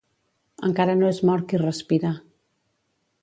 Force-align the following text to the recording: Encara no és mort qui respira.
Encara 0.67 0.95
no 1.01 1.11
és 1.11 1.19
mort 1.29 1.45
qui 1.51 1.61
respira. 1.63 2.13